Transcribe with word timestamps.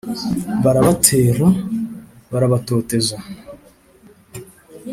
barabatera 0.63 1.47
barabatoteza 2.31 3.15